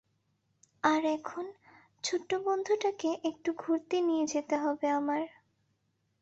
আর 0.83 1.01
এখন, 1.11 1.45
ছোট্ট 2.03 2.29
বন্ধুটাকে 2.45 3.09
একটু 3.23 3.49
ঘুরতে 3.57 3.97
নিয়ে 4.01 4.25
যেতে 4.27 4.55
হবে 4.57 4.87
আমার। 4.91 5.23